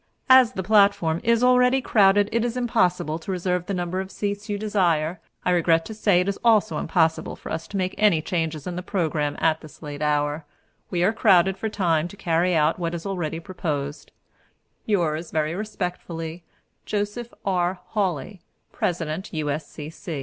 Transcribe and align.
As 0.31 0.53
the 0.53 0.63
platform 0.63 1.21
is 1.23 1.43
already 1.43 1.79
crowded, 1.79 2.27
it 2.31 2.43
is 2.43 2.57
impossible 2.57 3.19
to 3.19 3.31
reserve 3.31 3.67
the 3.67 3.73
number 3.75 3.99
of 3.99 4.09
seats 4.11 4.49
you 4.49 4.57
desire. 4.57 5.19
I 5.45 5.51
regret 5.51 5.85
to 5.85 5.93
say 5.93 6.19
it 6.21 6.27
is 6.27 6.39
also 6.43 6.79
impossible 6.79 7.35
for 7.35 7.51
us 7.51 7.67
to 7.67 7.77
make 7.77 7.93
any 7.99 8.19
change 8.19 8.55
in 8.65 8.75
the 8.75 8.81
programme 8.81 9.37
at 9.39 9.61
this 9.61 9.83
late 9.83 10.01
hour. 10.01 10.43
We 10.89 11.03
are 11.03 11.13
crowded 11.13 11.55
for 11.55 11.69
time 11.69 12.07
to 12.07 12.17
carry 12.17 12.55
out 12.55 12.79
what 12.79 12.95
is 12.95 13.05
already 13.05 13.39
proposed. 13.39 14.11
"Yours 14.87 15.29
Very 15.29 15.53
Respectfully, 15.53 16.43
"Joseph 16.83 17.31
R. 17.45 17.77
Hawley, 17.89 18.41
"President, 18.71 19.31
U. 19.35 19.55